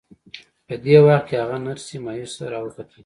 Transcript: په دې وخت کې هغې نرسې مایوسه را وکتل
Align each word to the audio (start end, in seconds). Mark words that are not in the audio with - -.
په 0.67 0.75
دې 0.83 0.97
وخت 1.07 1.25
کې 1.27 1.35
هغې 1.41 1.57
نرسې 1.65 1.95
مایوسه 2.05 2.43
را 2.51 2.59
وکتل 2.61 2.99